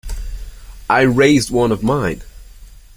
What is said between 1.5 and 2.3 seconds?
one of mine.